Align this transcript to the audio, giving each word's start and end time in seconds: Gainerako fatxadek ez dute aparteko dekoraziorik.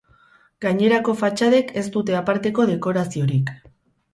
Gainerako 0.65 1.13
fatxadek 1.19 1.69
ez 1.81 1.85
dute 1.99 2.17
aparteko 2.21 2.67
dekoraziorik. 2.73 3.53